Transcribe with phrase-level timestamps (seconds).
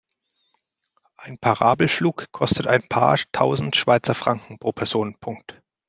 [1.17, 5.15] Ein Parabelflug kostet ein paar tausend Schweizer Franken pro Person.